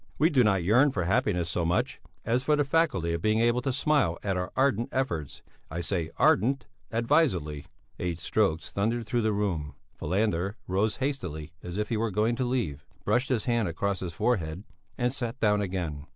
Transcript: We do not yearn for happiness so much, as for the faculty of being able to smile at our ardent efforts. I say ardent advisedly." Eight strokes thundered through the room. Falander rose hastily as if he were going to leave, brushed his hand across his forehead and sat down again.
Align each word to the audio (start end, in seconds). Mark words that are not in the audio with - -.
We 0.17 0.31
do 0.31 0.43
not 0.43 0.63
yearn 0.63 0.89
for 0.89 1.03
happiness 1.03 1.47
so 1.47 1.63
much, 1.63 2.01
as 2.25 2.41
for 2.41 2.55
the 2.55 2.65
faculty 2.65 3.13
of 3.13 3.21
being 3.21 3.37
able 3.39 3.61
to 3.61 3.71
smile 3.71 4.17
at 4.23 4.35
our 4.35 4.51
ardent 4.55 4.89
efforts. 4.91 5.43
I 5.69 5.81
say 5.81 6.09
ardent 6.17 6.65
advisedly." 6.91 7.67
Eight 7.99 8.17
strokes 8.17 8.71
thundered 8.71 9.05
through 9.05 9.21
the 9.21 9.31
room. 9.31 9.75
Falander 9.93 10.55
rose 10.65 10.95
hastily 10.95 11.51
as 11.61 11.77
if 11.77 11.89
he 11.89 11.97
were 11.97 12.09
going 12.09 12.35
to 12.37 12.45
leave, 12.45 12.83
brushed 13.05 13.29
his 13.29 13.45
hand 13.45 13.67
across 13.67 13.99
his 13.99 14.13
forehead 14.13 14.63
and 14.97 15.13
sat 15.13 15.39
down 15.39 15.61
again. 15.61 16.07